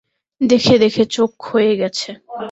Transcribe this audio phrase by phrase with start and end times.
[0.41, 2.09] দেখে দেখে চোখ ক্ষয়ে গেছে।